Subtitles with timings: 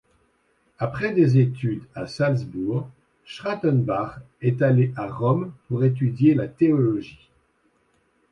[0.79, 2.89] Après des études à Salzbourg,
[3.23, 7.29] Schrattenbach est allé à Rome pour étudier la théologie.